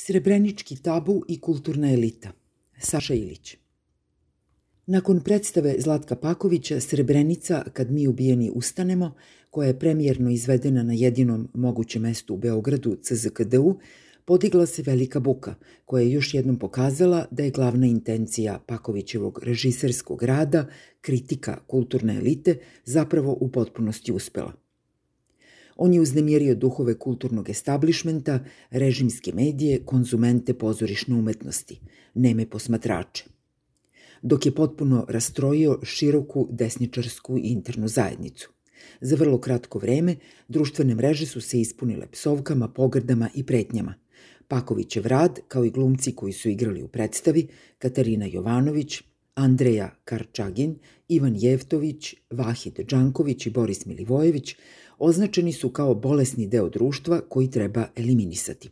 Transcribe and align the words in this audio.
Srebrenički 0.00 0.76
tabu 0.76 1.22
i 1.28 1.40
kulturna 1.40 1.92
elita. 1.92 2.30
Saša 2.80 3.14
Ilić. 3.14 3.56
Nakon 4.86 5.20
predstave 5.20 5.74
Zlatka 5.78 6.16
Pakovića 6.16 6.80
Srebrenica 6.80 7.64
kad 7.72 7.90
mi 7.90 8.08
ubijeni 8.08 8.50
ustanemo, 8.54 9.14
koja 9.50 9.66
je 9.66 9.78
premijerno 9.78 10.30
izvedena 10.30 10.82
na 10.82 10.92
jedinom 10.92 11.48
mogućem 11.54 12.02
mestu 12.02 12.34
u 12.34 12.36
Beogradu 12.36 12.96
CZKDU, 13.02 13.78
podigla 14.24 14.66
se 14.66 14.82
velika 14.82 15.20
buka, 15.20 15.54
koja 15.84 16.02
je 16.02 16.12
još 16.12 16.34
jednom 16.34 16.58
pokazala 16.58 17.26
da 17.30 17.42
je 17.42 17.50
glavna 17.50 17.86
intencija 17.86 18.60
Pakovićevog 18.66 19.40
režiserskog 19.42 20.22
rada, 20.22 20.66
kritika 21.00 21.58
kulturne 21.66 22.16
elite, 22.16 22.58
zapravo 22.84 23.36
u 23.40 23.52
potpunosti 23.52 24.12
uspela– 24.12 24.52
On 25.80 25.92
je 25.94 26.00
uznemirio 26.00 26.54
duhove 26.54 26.98
kulturnog 26.98 27.48
establishmenta, 27.48 28.40
režimske 28.70 29.32
medije, 29.32 29.84
konzumente 29.84 30.54
pozorišne 30.54 31.14
umetnosti, 31.14 31.80
neme 32.14 32.46
posmatrače. 32.50 33.24
Dok 34.22 34.46
je 34.46 34.54
potpuno 34.54 35.04
rastrojio 35.08 35.78
široku 35.82 36.48
desničarsku 36.50 37.38
internu 37.38 37.88
zajednicu. 37.88 38.50
Za 39.00 39.16
vrlo 39.16 39.38
kratko 39.40 39.78
vreme 39.78 40.16
društvene 40.48 40.94
mreže 40.94 41.26
su 41.26 41.40
se 41.40 41.60
ispunile 41.60 42.06
psovkama, 42.10 42.68
pogrdama 42.68 43.30
i 43.34 43.46
pretnjama. 43.46 43.94
Pakovićev 44.48 45.06
rad, 45.06 45.40
kao 45.48 45.64
i 45.64 45.70
glumci 45.70 46.12
koji 46.12 46.32
su 46.32 46.48
igrali 46.48 46.82
u 46.82 46.88
predstavi, 46.88 47.46
Katarina 47.78 48.26
Jovanović, 48.26 49.02
Andreja 49.38 49.90
Karčagin, 50.04 50.78
Ivan 51.08 51.36
Jevtović, 51.36 52.14
Vahid 52.30 52.80
Đanković 52.90 53.46
i 53.46 53.50
Boris 53.50 53.86
Milivojević 53.86 54.56
označeni 54.98 55.52
su 55.52 55.70
kao 55.70 55.94
bolesni 55.94 56.46
deo 56.46 56.68
društva 56.68 57.20
koji 57.28 57.50
treba 57.50 57.86
eliminisati. 57.96 58.70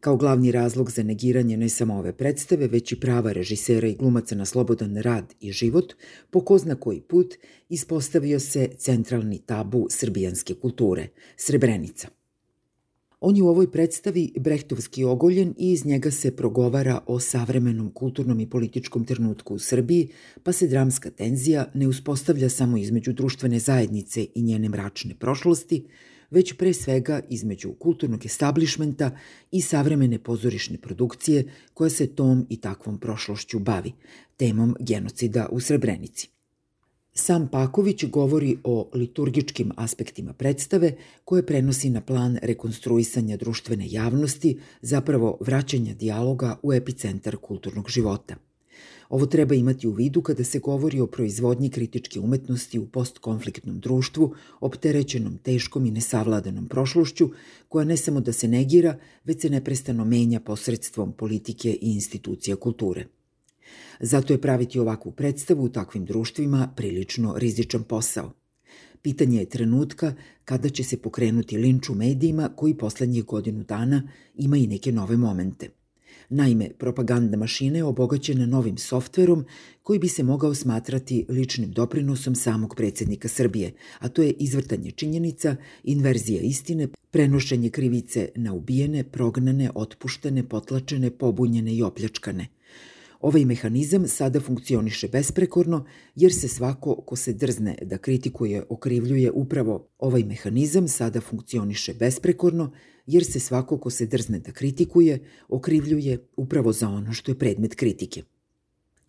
Kao 0.00 0.16
glavni 0.16 0.52
razlog 0.52 0.90
za 0.90 1.02
negiranje 1.02 1.56
ne 1.56 1.68
samo 1.68 1.94
ove 1.94 2.12
predstave, 2.12 2.66
već 2.66 2.92
i 2.92 3.00
prava 3.00 3.32
režisera 3.32 3.88
i 3.88 3.94
glumaca 3.94 4.34
na 4.34 4.44
slobodan 4.44 4.96
rad 4.96 5.34
i 5.40 5.52
život, 5.52 5.94
po 6.30 6.40
ko 6.40 6.58
zna 6.58 6.74
koji 6.74 7.00
put 7.00 7.34
ispostavio 7.68 8.40
se 8.40 8.68
centralni 8.78 9.38
tabu 9.38 9.86
srbijanske 9.90 10.54
kulture– 10.54 11.08
Srebrenica– 11.46 12.08
On 13.24 13.36
je 13.36 13.42
u 13.42 13.48
ovoj 13.48 13.70
predstavi 13.70 14.32
brehtovski 14.36 15.04
ogoljen 15.04 15.54
i 15.58 15.72
iz 15.72 15.84
njega 15.86 16.10
se 16.10 16.36
progovara 16.36 17.00
o 17.06 17.20
savremenom 17.20 17.90
kulturnom 17.90 18.40
i 18.40 18.50
političkom 18.50 19.04
trenutku 19.04 19.54
u 19.54 19.58
Srbiji, 19.58 20.08
pa 20.42 20.52
se 20.52 20.66
dramska 20.66 21.10
tenzija 21.10 21.70
ne 21.74 21.88
uspostavlja 21.88 22.48
samo 22.48 22.76
između 22.76 23.12
društvene 23.12 23.58
zajednice 23.58 24.26
i 24.34 24.42
njene 24.42 24.68
mračne 24.68 25.14
prošlosti, 25.14 25.84
već 26.30 26.52
pre 26.52 26.72
svega 26.72 27.20
između 27.28 27.72
kulturnog 27.72 28.26
establishmenta 28.26 29.10
i 29.50 29.60
savremene 29.60 30.18
pozorišne 30.18 30.78
produkcije 30.78 31.44
koja 31.74 31.90
se 31.90 32.06
tom 32.06 32.46
i 32.48 32.56
takvom 32.56 32.98
prošlošću 32.98 33.58
bavi, 33.58 33.92
temom 34.36 34.76
genocida 34.80 35.48
u 35.50 35.60
Srebrenici. 35.60 36.28
Sam 37.14 37.48
Paković 37.48 38.04
govori 38.04 38.56
o 38.64 38.90
liturgičkim 38.94 39.72
aspektima 39.76 40.32
predstave 40.32 40.96
koje 41.24 41.46
prenosi 41.46 41.90
na 41.90 42.00
plan 42.00 42.38
rekonstruisanja 42.42 43.36
društvene 43.36 43.84
javnosti, 43.88 44.58
zapravo 44.82 45.38
vraćanja 45.40 45.94
dijaloga 45.94 46.58
u 46.62 46.72
epicentar 46.72 47.36
kulturnog 47.36 47.88
života. 47.88 48.36
Ovo 49.08 49.26
treba 49.26 49.54
imati 49.54 49.88
u 49.88 49.92
vidu 49.92 50.22
kada 50.22 50.44
se 50.44 50.58
govori 50.58 51.00
o 51.00 51.06
proizvodnji 51.06 51.70
kritičke 51.70 52.20
umetnosti 52.20 52.78
u 52.78 52.86
postkonfliktnom 52.86 53.80
društvu, 53.80 54.34
opterećenom 54.60 55.38
teškom 55.38 55.86
i 55.86 55.90
nesavladanom 55.90 56.68
prošlošću, 56.68 57.30
koja 57.68 57.84
ne 57.84 57.96
samo 57.96 58.20
da 58.20 58.32
se 58.32 58.48
negira, 58.48 58.98
već 59.24 59.40
se 59.40 59.50
neprestano 59.50 60.04
menja 60.04 60.40
posredstvom 60.40 61.12
politike 61.12 61.72
i 61.72 61.94
institucija 61.94 62.56
kulture. 62.56 63.06
Zato 64.00 64.32
je 64.32 64.40
praviti 64.40 64.78
ovakvu 64.78 65.12
predstavu 65.12 65.64
u 65.64 65.68
takvim 65.68 66.04
društvima 66.04 66.72
prilično 66.76 67.34
rizičan 67.38 67.82
posao. 67.82 68.32
Pitanje 69.02 69.38
je 69.38 69.48
trenutka 69.48 70.14
kada 70.44 70.68
će 70.68 70.84
se 70.84 70.96
pokrenuti 70.96 71.58
linč 71.58 71.88
u 71.88 71.94
medijima 71.94 72.48
koji 72.56 72.74
poslednjih 72.74 73.24
godinu 73.24 73.64
dana 73.64 74.08
ima 74.34 74.56
i 74.56 74.66
neke 74.66 74.92
nove 74.92 75.16
momente. 75.16 75.68
Naime, 76.28 76.70
propaganda 76.78 77.36
mašine 77.36 77.78
je 77.78 77.84
obogaćena 77.84 78.46
novim 78.46 78.78
softverom 78.78 79.44
koji 79.82 79.98
bi 79.98 80.08
se 80.08 80.22
mogao 80.22 80.54
smatrati 80.54 81.26
ličnim 81.28 81.72
doprinosom 81.72 82.34
samog 82.34 82.74
predsednika 82.76 83.28
Srbije, 83.28 83.72
a 83.98 84.08
to 84.08 84.22
je 84.22 84.30
izvrtanje 84.30 84.90
činjenica, 84.90 85.56
inverzija 85.84 86.40
istine, 86.40 86.88
prenošenje 87.10 87.70
krivice 87.70 88.28
na 88.34 88.52
ubijene, 88.52 89.04
prognane, 89.04 89.70
otpuštene, 89.74 90.48
potlačene, 90.48 91.10
pobunjene 91.10 91.74
i 91.74 91.82
opljačkane– 91.82 92.46
Ovaj 93.22 93.44
mehanizam 93.44 94.08
sada 94.08 94.40
funkcioniše 94.40 95.08
besprekorno 95.08 95.84
jer 96.14 96.32
se 96.34 96.48
svako 96.48 96.94
ko 96.94 97.16
se 97.16 97.32
drzne 97.32 97.76
da 97.82 97.98
kritikuje 97.98 98.64
okrivljuje 98.68 99.30
upravo 99.30 99.88
ovaj 99.98 100.24
mehanizam 100.24 100.88
sada 100.88 101.20
funkcioniše 101.20 101.94
besprekorno 101.94 102.72
jer 103.06 103.24
se 103.24 103.40
svako 103.40 103.78
ko 103.78 103.90
se 103.90 104.06
drzne 104.06 104.38
da 104.38 104.52
kritikuje 104.52 105.24
okrivljuje 105.48 106.28
upravo 106.36 106.72
za 106.72 106.88
ono 106.88 107.12
što 107.12 107.30
je 107.30 107.38
predmet 107.38 107.74
kritike. 107.74 108.22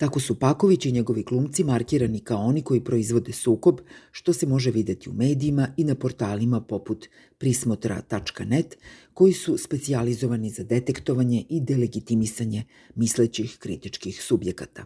Tako 0.04 0.20
su 0.20 0.40
Paković 0.40 0.86
i 0.86 0.92
njegovi 0.92 1.24
glumci 1.24 1.64
markirani 1.64 2.20
kao 2.20 2.40
oni 2.40 2.62
koji 2.62 2.84
proizvode 2.84 3.32
sukob, 3.32 3.80
što 4.12 4.34
se 4.34 4.48
može 4.48 4.72
videti 4.72 5.10
u 5.10 5.14
medijima 5.14 5.68
i 5.78 5.84
na 5.84 5.96
portalima 5.96 6.62
poput 6.62 7.08
prismotra.net, 7.38 8.78
koji 9.14 9.34
su 9.34 9.58
specijalizovani 9.58 10.50
za 10.50 10.64
detektovanje 10.64 11.46
i 11.50 11.62
delegitimisanje 11.62 12.64
mislećih 12.96 13.58
kritičkih 13.60 14.24
subjekata. 14.24 14.86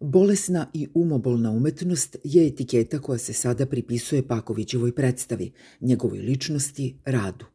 Bolesna 0.00 0.70
i 0.74 0.88
umobolna 0.94 1.50
umetnost 1.50 2.16
je 2.24 2.46
etiketa 2.46 2.98
koja 2.98 3.18
se 3.18 3.32
sada 3.32 3.66
pripisuje 3.66 4.28
Pakovićevoj 4.28 4.94
predstavi, 4.94 5.52
njegovoj 5.80 6.18
ličnosti, 6.18 6.96
radu, 7.04 7.46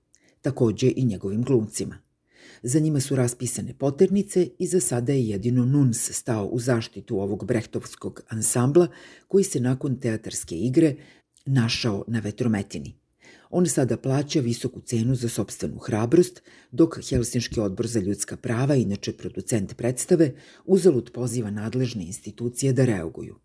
takođe 0.41 0.93
i 0.95 1.05
njegovim 1.05 1.43
glumcima– 1.43 1.97
Za 2.63 2.79
njima 2.79 2.99
su 2.99 3.15
raspisane 3.15 3.73
poternice 3.73 4.47
i 4.59 4.67
za 4.67 4.79
sada 4.79 5.13
je 5.13 5.27
jedino 5.27 5.65
Nuns 5.65 6.11
stao 6.11 6.45
u 6.45 6.59
zaštitu 6.59 7.19
ovog 7.19 7.45
brehtovskog 7.45 8.21
ansambla 8.29 8.87
koji 9.27 9.43
se 9.43 9.59
nakon 9.59 9.99
teatarske 9.99 10.55
igre 10.55 10.95
našao 11.45 12.05
na 12.07 12.19
vetrometini. 12.19 12.95
On 13.49 13.65
sada 13.65 13.97
plaća 13.97 14.39
visoku 14.39 14.81
cenu 14.81 15.15
za 15.15 15.29
sobstvenu 15.29 15.77
hrabrost, 15.77 16.41
dok 16.71 16.99
Helsinški 17.09 17.59
odbor 17.59 17.87
za 17.87 17.99
ljudska 17.99 18.37
prava, 18.37 18.75
inače 18.75 19.13
producent 19.13 19.77
predstave, 19.77 20.31
uzalud 20.65 21.11
poziva 21.13 21.51
nadležne 21.51 22.03
institucije 22.03 22.73
da 22.73 22.85
reaguju. 22.85 23.35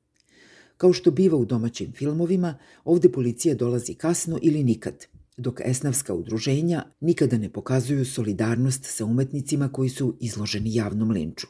Kao 0.76 0.92
što 0.92 1.10
biva 1.10 1.36
u 1.36 1.44
domaćim 1.44 1.92
filmovima, 1.92 2.58
ovde 2.84 3.12
policija 3.12 3.54
dolazi 3.54 3.94
kasno 3.94 4.38
ili 4.42 4.64
nikad– 4.64 5.04
dok 5.38 5.60
esnavska 5.64 6.14
udruženja 6.14 6.84
nikada 7.00 7.38
ne 7.38 7.52
pokazuju 7.52 8.04
solidarnost 8.04 8.84
sa 8.84 9.04
umetnicima 9.04 9.68
koji 9.72 9.88
su 9.88 10.16
izloženi 10.20 10.74
javnom 10.74 11.10
linču. 11.10 11.46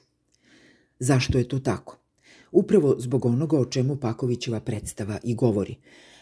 Zašto 0.98 1.38
je 1.38 1.48
to 1.48 1.58
tako? 1.58 1.98
Upravo 2.52 2.94
zbog 2.98 3.24
onoga 3.24 3.58
o 3.58 3.64
čemu 3.64 3.96
Pakovićeva 3.96 4.60
predstava 4.60 5.18
i 5.24 5.34
govori. 5.34 5.76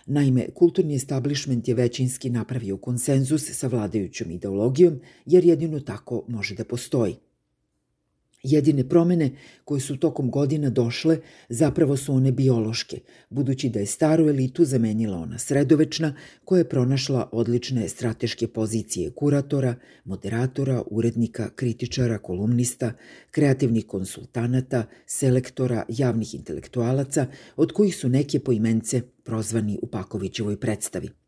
Naime, 0.06 0.46
kulturni 0.54 0.94
establishment 0.94 1.68
je 1.68 1.74
većinski 1.74 2.30
napravio 2.30 2.76
konsenzus 2.76 3.50
sa 3.52 3.66
vladajućom 3.66 4.30
ideologijom, 4.30 5.00
jer 5.26 5.44
jedino 5.44 5.80
tako 5.80 6.24
može 6.28 6.54
da 6.54 6.64
postoji. 6.64 7.16
Jedine 8.46 8.88
promene 8.88 9.30
koje 9.64 9.80
su 9.80 9.96
tokom 9.96 10.30
godina 10.30 10.70
došle 10.70 11.18
zapravo 11.48 11.96
su 11.96 12.14
one 12.14 12.32
biološke, 12.32 13.00
budući 13.30 13.68
da 13.68 13.80
je 13.80 13.86
staru 13.86 14.28
elitu 14.28 14.64
zamenila 14.64 15.18
ona 15.18 15.38
sredovečna 15.38 16.14
koja 16.44 16.58
je 16.58 16.68
pronašla 16.68 17.28
odlične 17.32 17.88
strateške 17.88 18.48
pozicije 18.48 19.10
kuratora, 19.10 19.74
moderatora, 20.04 20.82
urednika, 20.90 21.50
kritičara, 21.56 22.18
kolumnista, 22.18 22.92
kreativnih 23.30 23.86
konsultanata, 23.86 24.86
selektora, 25.06 25.84
javnih 25.88 26.34
intelektualaca, 26.34 27.26
od 27.56 27.72
kojih 27.72 27.96
su 27.96 28.08
neke 28.08 28.40
poimence 28.40 29.02
prozvani 29.24 29.78
u 29.82 29.86
Pakovićevoj 29.86 30.60
predstavi– 30.60 31.10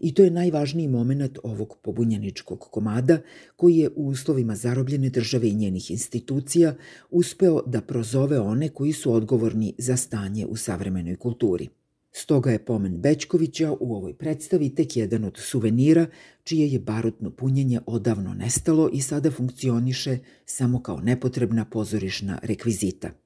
i 0.00 0.14
to 0.14 0.22
je 0.22 0.30
najvažniji 0.30 0.88
moment 0.88 1.38
ovog 1.42 1.76
pobunjeničkog 1.82 2.58
komada 2.58 3.18
koji 3.56 3.76
je 3.76 3.90
u 3.96 4.08
uslovima 4.08 4.56
zarobljene 4.56 5.10
države 5.10 5.48
i 5.48 5.54
njenih 5.54 5.90
institucija 5.90 6.74
uspeo 7.10 7.62
da 7.66 7.80
prozove 7.80 8.40
one 8.40 8.68
koji 8.68 8.92
su 8.92 9.12
odgovorni 9.12 9.74
za 9.78 9.96
stanje 9.96 10.46
u 10.46 10.56
savremenoj 10.56 11.16
kulturi. 11.16 11.68
Stoga 12.12 12.50
je 12.50 12.64
pomen 12.64 13.00
Bečkovića 13.00 13.72
u 13.80 13.94
ovoj 13.94 14.14
predstavi 14.14 14.74
tek 14.74 14.96
jedan 14.96 15.24
od 15.24 15.36
suvenira 15.36 16.06
čije 16.44 16.68
je 16.68 16.78
barutno 16.78 17.30
punjenje 17.30 17.80
odavno 17.86 18.34
nestalo 18.34 18.90
i 18.92 19.00
sada 19.00 19.30
funkcioniše 19.30 20.18
samo 20.46 20.82
kao 20.82 21.00
nepotrebna 21.00 21.64
pozorišna 21.64 22.38
rekvizita– 22.42 23.10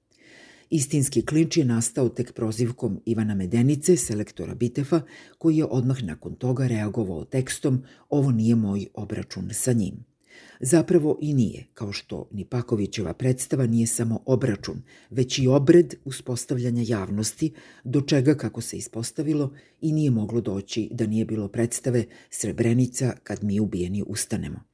Istinski 0.70 1.22
klinč 1.26 1.56
je 1.56 1.64
nastao 1.64 2.08
tek 2.08 2.32
prozivkom 2.32 3.00
Ivana 3.06 3.34
Medenice, 3.34 3.96
selektora 3.96 4.55
Bitefa, 4.55 5.00
koji 5.38 5.56
je 5.56 5.64
odmah 5.64 6.02
nakon 6.02 6.34
toga 6.34 6.67
reagovao 6.67 7.25
tekstom 7.25 7.82
Ovo 8.08 8.31
nije 8.31 8.55
moj 8.55 8.87
obračun 8.94 9.49
sa 9.52 9.72
njim. 9.72 10.05
Zapravo 10.61 11.19
i 11.20 11.34
nije, 11.34 11.67
kao 11.75 11.93
što 11.93 12.28
ni 12.32 12.44
Pakovićeva 12.44 13.14
predstava 13.14 13.67
nije 13.67 13.87
samo 13.87 14.22
obračun, 14.26 14.82
već 15.11 15.38
i 15.38 15.49
obred 15.49 15.94
uspostavljanja 16.05 16.82
javnosti, 16.87 17.52
do 17.84 18.00
čega, 18.00 18.34
kako 18.34 18.61
se 18.61 18.76
ispostavilo, 18.76 19.52
i 19.81 19.93
nije 19.93 20.11
moglo 20.11 20.40
doći 20.40 20.88
da 20.93 21.06
nije 21.06 21.25
bilo 21.25 21.49
predstave 21.49 22.05
Srebrenica 22.31 23.12
kad 23.23 23.44
mi 23.44 23.61
ubijeni 23.61 24.02
ustanemo. 24.06 24.69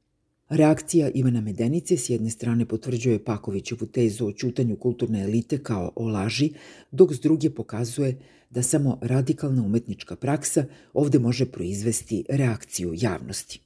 Reakcija 0.49 1.09
Ivana 1.13 1.41
Medenice 1.41 1.97
s 1.97 2.09
jedne 2.09 2.29
strane 2.29 2.65
potvrđuje 2.65 3.23
Pakovićevu 3.23 3.85
tezu 3.85 4.25
o 4.25 4.31
čutanju 4.31 4.75
kulturne 4.75 5.23
elite 5.23 5.63
kao 5.63 5.91
o 5.95 6.07
laži, 6.07 6.49
dok 6.91 7.13
s 7.13 7.19
druge 7.19 7.49
pokazuje 7.49 8.19
da 8.49 8.63
samo 8.63 8.99
radikalna 9.01 9.63
umetnička 9.63 10.15
praksa 10.15 10.65
ovde 10.93 11.19
može 11.19 11.45
proizvesti 11.45 12.25
reakciju 12.29 12.93
javnosti. 12.95 13.61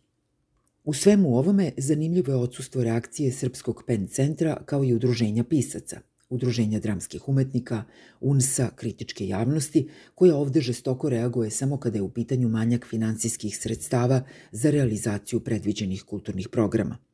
U 0.83 0.93
svemu 0.93 1.37
ovome 1.37 1.71
zanimljivo 1.77 2.31
je 2.31 2.37
odsustvo 2.37 2.83
reakcije 2.83 3.31
Srpskog 3.31 3.83
pen 3.87 4.07
centra 4.07 4.63
kao 4.65 4.83
i 4.83 4.93
udruženja 4.93 5.43
pisaca, 5.43 5.99
udruženja 6.31 6.79
dramskih 6.79 7.29
umetnika, 7.29 7.83
UNSA, 8.21 8.69
kritičke 8.75 9.27
javnosti, 9.27 9.87
koja 10.15 10.35
ovde 10.35 10.61
žestoko 10.61 11.09
reaguje 11.09 11.49
samo 11.49 11.77
kada 11.77 11.97
je 11.97 12.01
u 12.01 12.09
pitanju 12.09 12.49
manjak 12.49 12.87
finansijskih 12.87 13.57
sredstava 13.57 14.21
za 14.51 14.71
realizaciju 14.71 15.39
predviđenih 15.39 16.03
kulturnih 16.03 16.49
programa– 16.49 16.97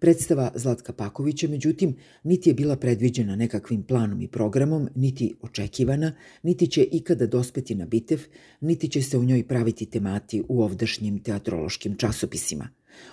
Predstava 0.00 0.52
Zlatka 0.54 0.92
Pakovića, 0.92 1.48
međutim, 1.48 1.96
niti 2.22 2.50
je 2.50 2.54
bila 2.54 2.76
predviđena 2.76 3.36
nekakvim 3.36 3.82
planom 3.82 4.20
i 4.22 4.28
programom, 4.28 4.88
niti 4.94 5.34
očekivana, 5.42 6.12
niti 6.42 6.66
će 6.66 6.82
ikada 6.82 7.26
dospeti 7.26 7.74
na 7.74 7.86
bitev, 7.86 8.20
niti 8.60 8.88
će 8.88 9.02
se 9.02 9.18
u 9.18 9.24
njoj 9.24 9.46
praviti 9.48 9.86
temati 9.86 10.42
u 10.48 10.62
ovdašnjim 10.62 11.18
teatrološkim 11.22 11.96
časopisima. 11.96 12.68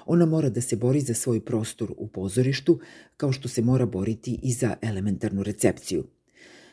Ona 0.05 0.25
mora 0.25 0.49
da 0.49 0.61
se 0.61 0.75
bori 0.75 1.01
za 1.01 1.13
svoj 1.13 1.45
prostor 1.45 1.93
u 1.97 2.07
pozorištu, 2.07 2.79
kao 3.17 3.31
što 3.31 3.49
se 3.49 3.61
mora 3.61 3.85
boriti 3.85 4.39
i 4.43 4.53
za 4.53 4.75
elementarnu 4.81 5.43
recepciju. 5.43 6.03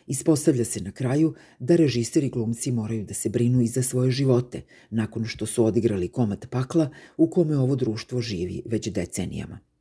Ispostavlja 0.07 0.65
se 0.65 0.81
na 0.81 0.93
kraju 0.93 1.35
da 1.59 1.77
režiseri 1.77 2.29
glumci 2.29 2.73
moraju 2.73 3.05
da 3.05 3.15
se 3.15 3.29
brinu 3.29 3.61
i 3.61 3.67
za 3.67 3.83
svoje 3.83 4.11
živote, 4.11 4.63
nakon 4.91 5.25
što 5.25 5.47
su 5.47 5.65
odigrali 5.65 6.09
komad 6.09 6.47
pakla 6.51 6.91
u 7.17 7.31
kome 7.31 7.59
ovo 7.59 7.77
društvo 7.77 8.21
živi 8.21 8.63
već 8.67 8.89
decenijama. 8.89 9.74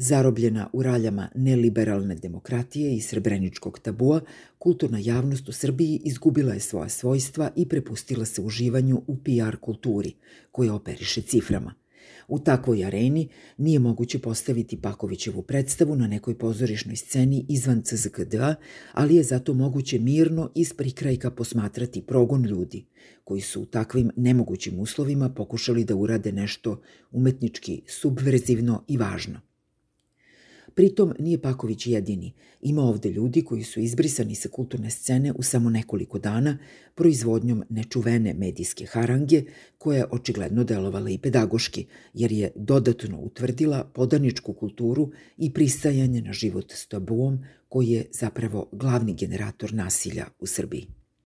Zarobljena 0.00 0.70
u 0.72 0.82
raljama 0.82 1.28
neliberalne 1.34 2.14
demokratije 2.14 2.96
i 2.96 3.00
srebreničkog 3.00 3.78
tabua, 3.78 4.20
kulturna 4.58 4.98
javnost 4.98 5.48
u 5.48 5.52
Srbiji 5.52 6.00
izgubila 6.04 6.54
je 6.54 6.60
svoja 6.60 6.88
svojstva 6.88 7.50
i 7.56 7.68
prepustila 7.68 8.24
se 8.24 8.42
uživanju 8.42 9.02
u 9.06 9.16
PR 9.16 9.56
kulturi, 9.60 10.14
koja 10.52 10.74
operiše 10.74 11.22
ciframa. 11.22 11.74
U 12.28 12.38
takvoj 12.38 12.84
areni 12.84 13.28
nije 13.56 13.78
moguće 13.78 14.18
postaviti 14.18 14.80
Pakovićevu 14.80 15.42
predstavu 15.42 15.96
na 15.96 16.06
nekoj 16.06 16.38
pozorišnoj 16.38 16.96
sceni 16.96 17.46
izvan 17.48 17.82
CZK2, 17.82 18.54
ali 18.92 19.16
je 19.16 19.22
zato 19.22 19.54
moguće 19.54 19.98
mirno 19.98 20.50
iz 20.54 20.72
prikrajka 20.74 21.30
posmatrati 21.30 22.02
progon 22.02 22.44
ljudi, 22.44 22.84
koji 23.24 23.40
su 23.40 23.62
u 23.62 23.66
takvim 23.66 24.10
nemogućim 24.16 24.80
uslovima 24.80 25.28
pokušali 25.28 25.84
da 25.84 25.96
urade 25.96 26.32
nešto 26.32 26.80
umetnički 27.10 27.82
subverzivno 27.86 28.84
i 28.88 28.96
važno. 28.96 29.47
Pritom 30.78 31.12
nije 31.18 31.40
Paković 31.42 31.86
jedini. 31.86 32.32
Ima 32.60 32.82
ovde 32.82 33.10
ljudi 33.10 33.42
koji 33.44 33.62
su 33.62 33.80
izbrisani 33.80 34.34
sa 34.34 34.48
kulturne 34.48 34.90
scene 34.90 35.32
u 35.32 35.42
samo 35.42 35.70
nekoliko 35.70 36.18
dana 36.18 36.58
proizvodnjom 36.94 37.64
nečuvene 37.68 38.34
medijske 38.34 38.86
harange 38.86 39.42
koja 39.78 39.98
je 39.98 40.06
očigledno 40.10 40.64
delovala 40.64 41.10
i 41.10 41.18
pedagoški, 41.18 41.86
jer 42.14 42.32
je 42.32 42.52
dodatno 42.56 43.20
utvrdila 43.20 43.84
podaničku 43.94 44.52
kulturu 44.52 45.10
i 45.36 45.52
pristajanje 45.52 46.22
na 46.22 46.32
život 46.32 46.72
s 46.72 46.86
tabuom 46.86 47.38
koji 47.68 47.88
je 47.88 48.06
zapravo 48.12 48.68
glavni 48.72 49.14
generator 49.14 49.74
nasilja 49.74 50.26
u 50.40 50.46
Srbiji. 50.46 50.97